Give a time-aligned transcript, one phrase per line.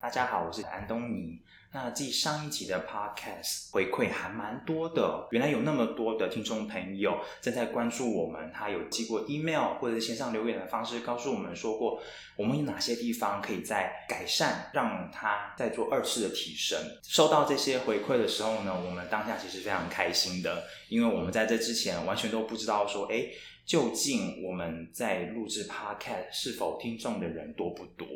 [0.00, 1.40] 大家好，我是安东尼。
[1.72, 12.00] 那继上一集的 podcast 回馈还蛮多的，原来有那么多的听众朋友正在关注我们，他有寄过 email 或者线上留言的方式，告诉我们说过
[12.36, 16.78] 我们有哪些地方可以再改善，让他再做二次的提升。
[17.02, 23.26] 收到这些回馈的时候呢，我们当下其实非常开心的，因为我们在这之前完全都不知道说，哎，
[23.68, 28.08] 究竟我们在录制 podcast 是否听众的人多不多。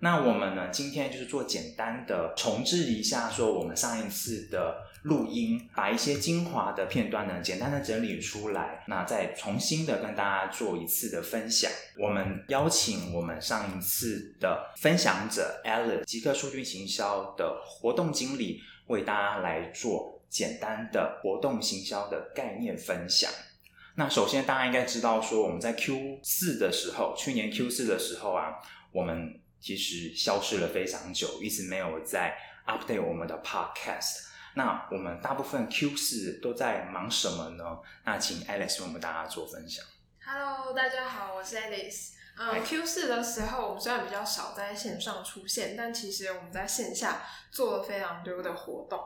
[0.00, 0.68] 那我们呢？
[0.70, 11.68] 今天就是做简单的重置一下，说我们上一次的录音，把一些精华的片段呢，简单的整理出来，那再重新的跟大家做一次的分享。
[11.98, 23.32] 我们邀请我们上一次的分享者 Alex，极客数据行销的活动经理，为大家来做简单的活动行销的概念分享。
[23.98, 28.54] 那首先大家应该知道，说我们在 Q 四的时候，去年 Q 四的时候啊，
[28.92, 34.28] 我们其实消失了非常久，一直没有在 update 我们的 podcast。
[34.54, 37.64] 那我们大部分 Q 四都在忙什么呢？
[38.04, 39.84] 那请 Alice 为我们大家做分享。
[40.24, 42.17] Hello，大家好，我是 Alice。
[42.40, 49.00] 嗯，Q 四的时候，我们虽然比较少在线上出现，但其实我们在线下做了非常多的活动，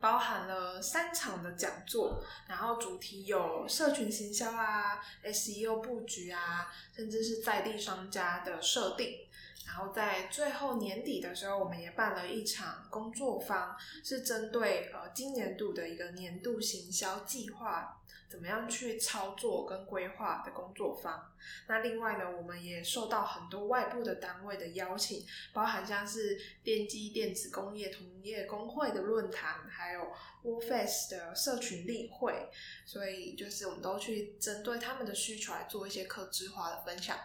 [0.00, 9.28] 包含了三场的讲座，然后主题有社群行销啊、SEO 布局啊，甚至是在地商家的设定。
[9.64, 18.01] 然后在最后年底的时候，我们也办了一场工作坊，是针对呃今年度的一个年度行销计划，
[18.32, 21.30] 怎么样去操作跟规划的工作方。
[21.68, 30.00] 那另外呢，我们也受到很多外部的单位的邀请，包含像是电机电子工业同业工会的论坛，还有
[30.44, 32.48] w o r f a c e 的社群例会，
[32.86, 37.18] 所以就是我们都去针对他们的需求来做一些客制化的分享。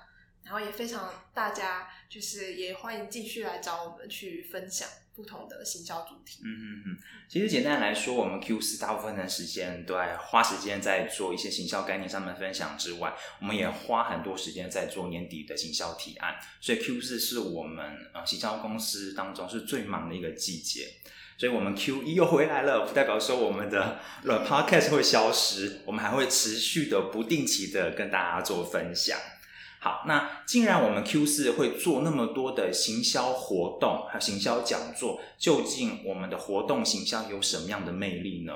[0.48, 6.40] 然后也非常大家就是也欢迎继续来找我们去分享不同的行销主题。
[6.46, 6.98] 嗯嗯嗯，
[7.28, 16.36] 其实简单来说，我们 Q 四大部分的时间都在花时间在做一些行销概念上面分享之外，我们也花很多时间在做年底的行销提案。
[16.62, 20.88] 所以 Q 四是我们呃行销公司当中是最忙的一个季节。
[21.38, 29.20] 所以我们 Q 一又回来了，不代表说我们的 Podcast 会消失，我们还会持续的不定期的跟大家做分享。
[29.80, 38.54] 好，那既然我们 Q 四会做那么多的行销活动，还有行销讲座，究竟我们的活动行销有什么样的魅力呢？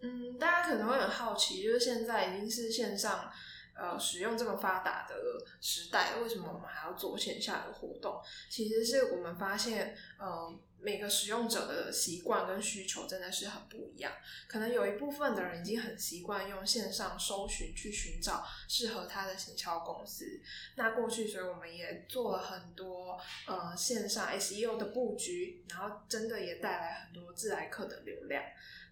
[0.00, 3.30] 嗯，大家可能会很好奇，就是现在已经是线上。
[3.74, 5.14] 呃，使用这么发达的
[5.58, 8.20] 时代，为什么我们还要做线下的活动？
[8.50, 14.12] 其实是我们发现，呃，每个使用者的习惯跟需求真的是很不一样。
[14.48, 20.40] 可能有一部分的人已经很习惯用线上搜寻去寻找适合他的行销公司。
[20.74, 28.42] 那过去，所以我们也做了很多呃线上 SEO 的布局，然后真的也带来很多自来客的流量。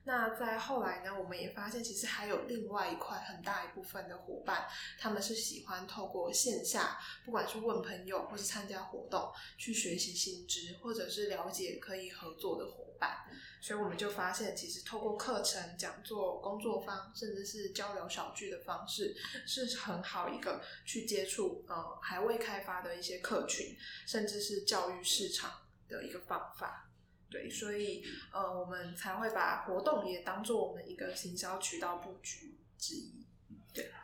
[0.05, 4.67] 那在后来呢，我们也发现其实还有另外一块很大一部分的伙伴，
[4.99, 13.27] 他们是喜欢透过线下，不管是问朋友或是参加活动，去学习新知，或者是了解可以合作的伙伴。
[13.63, 19.15] 所以我们就发现，其实透过课程、讲座、工作坊，甚至是交流小聚的方式，
[19.47, 23.77] 是很好一个去接触呃还未开发的一些客群，
[24.07, 26.91] 甚至是教育市场的一个方法。
[27.31, 28.03] 对，所以
[28.33, 33.27] 呃，我们才会把活动也当做我们一个行销渠道布局之一。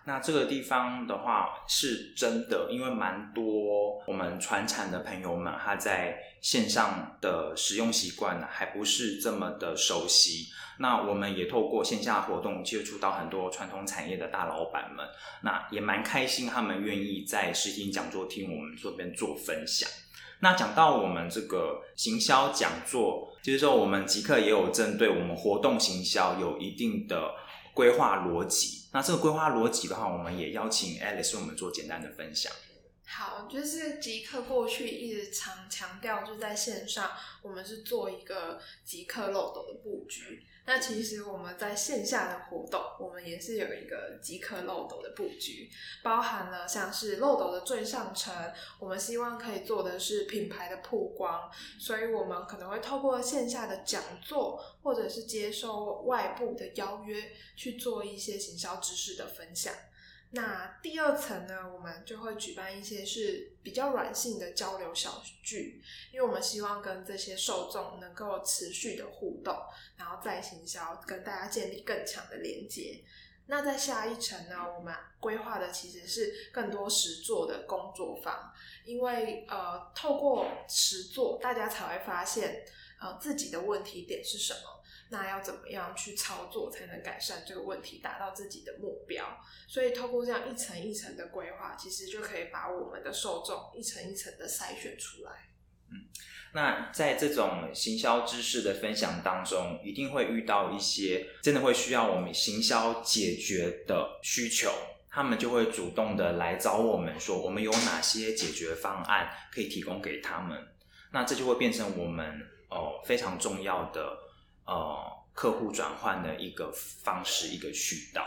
[0.05, 10.47] 那这个地方的话是真的，因为蛮多我们传产的朋友们，他在线上的使用习惯呢，还不是这么的熟悉。
[10.79, 15.05] 那我们也透过线下活动接触到很多传统产业的大老板们，
[15.43, 19.89] 那也蛮开心，他们愿意在实体讲座听我们这边做分享。
[20.41, 27.35] 那讲到我们这个行销讲座，就是说我们即刻也有针对我们活动行销有一定的
[27.77, 28.87] 规划逻辑。
[28.91, 32.51] 那这个规划逻辑的话，我们也邀请 Alice 为我们做简单的分享。
[33.09, 40.45] 好，就是极客过去一直常强调，就在线上，我们是做一个极客漏斗的布局。
[40.67, 45.71] 那其实我们在线下的活动，我们也是有一个极客漏斗的布局，
[46.03, 48.35] 包含了像是漏斗的最上层，
[48.81, 51.49] 我们希望可以做的是品牌的曝光，
[51.79, 59.73] 所以我们可能会透过线下的讲座，或者是接收外部的邀约，去做一些行销知识的分享。
[60.31, 65.81] 那第二层呢，我们就会举办一些是比较软性的交流小聚，
[66.13, 69.57] 因为我们希望跟这些受众能够持续的互动，
[69.97, 73.03] 然后再行销，跟大家建立更强的连接。
[73.47, 78.53] 那在下一层呢，我们规划的其实是更多实做的工作坊，
[78.85, 82.65] 因为呃，透过实做，大家才会发现
[83.01, 84.76] 呃自己的问题点是什么，
[85.11, 89.25] 那要怎么样去操作才能改善这个问题，达到自己的目标。
[89.69, 95.31] 所以透过这样一层一层的规划，其实就可以把我们的受众一层一层的筛选出来。
[95.91, 96.09] 嗯。
[96.55, 104.71] 那在这种行销知识的分享当中，一定会遇到一些真的会需要我们行销解决的需求，
[105.11, 110.59] 他们就会主动的来找我们说，我们有哪些解决方案可以提供给他们。
[111.13, 114.17] 那这就会变成我们哦非常重要的
[114.67, 114.97] 呃
[115.33, 118.27] 客户转换的一个方式一个渠道。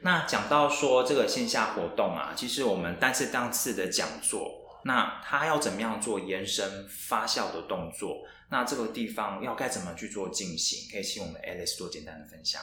[0.00, 4.64] 那讲到说这个线下活动啊，其实我们单次当次的讲座。
[4.84, 8.24] 那他要怎么样做延伸发酵的动作？
[8.48, 10.88] 那这个地方要该怎么去做进行？
[10.90, 12.62] 可以请我们 Alice 做简单的分享。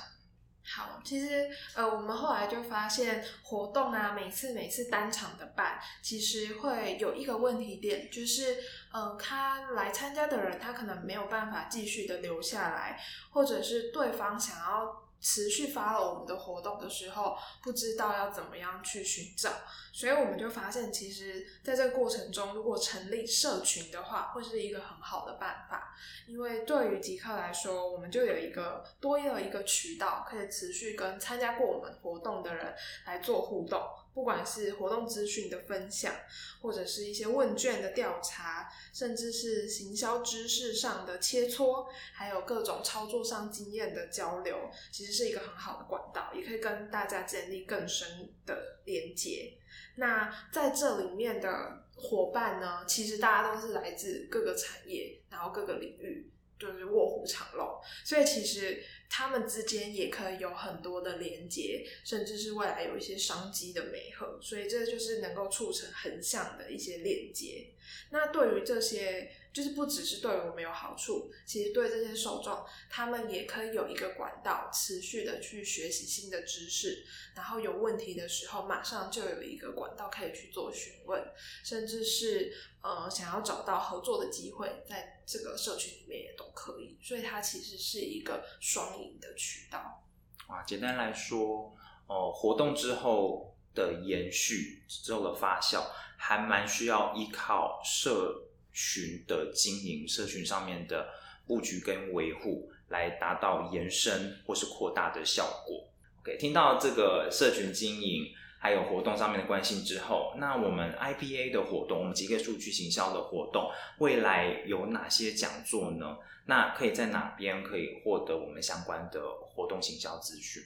[0.65, 8.57] 好，其实呃，我们后来就发现活动啊，每次每次单场的办，其实会有一个问题点，就是
[8.91, 15.04] 呃，他来参加的人，他可能没有办法继续的留下来，或者是对方想要。
[15.21, 19.49] 持续发了我们的活动的时候，不知道要怎么样去寻找，
[19.91, 25.95] 所以我们就发现，其实在这个过程中，如果成立社群的话，会是一个很好的办法。
[26.27, 32.75] 因为对于极客来说，我们就有一个多了一个渠道，可以持续跟参加过我们活动的人
[33.05, 33.81] 来做互动。
[34.15, 36.15] 不管是活动资讯的分享，
[36.61, 49.53] 或者是一些问卷的调查，甚至是行销知识上的切磋，还有各种操作上经验的交流，其实是一个很好的管道，也可以跟大家建立更深的连接。
[49.97, 56.31] 那在这里面的伙伴呢，其实大家都是来自各个产业，然后各个领域。
[56.57, 57.67] 就是卧虎藏龙，
[58.05, 67.67] 所以其实他们之间也可以有很多的连接，甚至是未来有一些商机的美合，所以这就是能够促成横向的一些链接。
[68.09, 69.31] 那对于这些。
[69.55, 77.05] 就是不只是对我们有好处，其实对这些受众，他们也可以有一个管道，持续的去学习新的知识，
[77.37, 81.23] 然后有问题的时候，马上就有一个管道可以去做询问，
[81.63, 86.97] 甚至是呃想要找到合作的机会，在这个社群里面也都可以。
[87.01, 90.03] 所以它其实是一个双赢的渠道。
[90.47, 91.75] 哇，简单来说，
[92.07, 95.83] 哦，活动之后的延续之后的发酵，
[96.17, 98.41] 还蛮需要依靠社。
[98.77, 101.07] 群的经营，社群上面的
[101.47, 105.87] 布局跟维护，来达到延伸或是扩大的效果。
[106.19, 108.25] OK，听到这个社群经营
[108.65, 113.69] 还有活动上面的关心之后，那我们 IPA 的活动，我们极客数据行销的活动，
[113.99, 116.17] 未来有哪些讲座呢？
[116.47, 120.63] 那可以在哪边可以获得我们相关的活动行销资讯？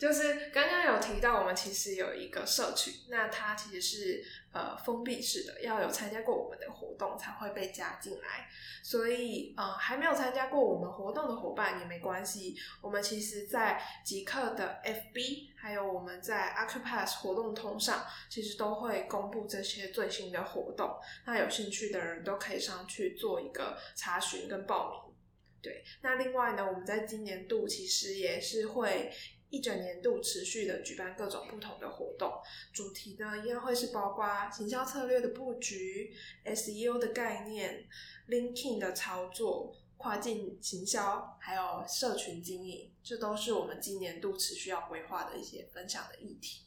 [0.00, 8.48] 就是刚刚有提到，我们其实有一个社群，那它其实是呃封闭式的，要有参加过我们的活动才会被加进来。
[8.82, 20.98] 所以呃还没有参加过我们活动的伙伴也没关系，我们其实在极客的 FB，还有我们在 Acupass 活动通上，其实都会公布这些最新的活动。
[21.26, 25.14] 那有兴趣的人都可以上去做一个查询跟报名。
[25.60, 29.12] 对，那另外呢，我们在今年度其实也是会。
[29.50, 32.32] 一整年度持续的举办各种不同的活动，
[32.72, 36.12] 主题呢一样会是包括行销策略的布局、
[36.46, 37.84] SEO 的概念、
[38.28, 46.62] Linking 的操作、跨境行销，还有社群经营，这都是我们今年度持续要规划的一些分享的议题。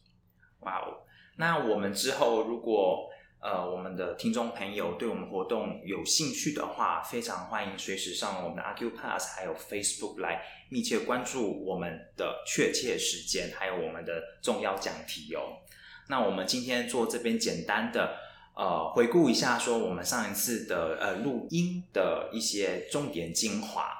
[0.59, 1.03] 哇哦，
[1.37, 3.09] 那我们之后如果。
[3.43, 15.59] 呃，我们的听众朋友对我们活动有兴趣的话，非常欢迎随时上我们的 a q Pass 还有 Facebook 来密切关注我们的确切时间，还有我们的重要讲题哦。
[16.07, 18.15] 那我们今天做这边简单的
[18.55, 23.91] 呃回顾一下，说我们上一次的呃录音的一些重点精华。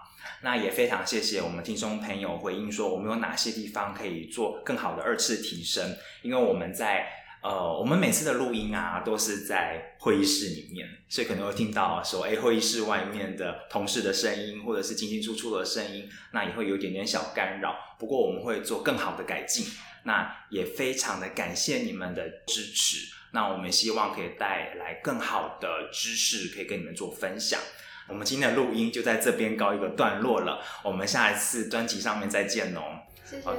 [0.42, 7.23] 那也非常谢谢我们听众朋友回应说，我们有哪些地方可以做更好的二次提升，因为我们在。
[7.44, 17.76] 呃，我们每次的录音啊，都是在会议室里面，所以可能会听到说，哎，会议室外面的同事的声音，或者是进进出出的声音，那也会有一点点小干扰。
[18.00, 19.66] 不过我们会做更好的改进，
[20.04, 23.14] 那也非常的感谢你们的支持。
[23.34, 27.60] 那我们希望可以带来更好的知识，可以跟你们做分享。
[28.08, 32.82] 我们今天的录音就在这边告一个段落了，我们下一次专辑上面再见哦。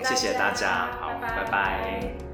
[0.04, 2.33] 谢谢大家，好，拜拜。